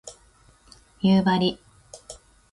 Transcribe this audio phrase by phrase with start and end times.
[1.03, 1.59] 夕張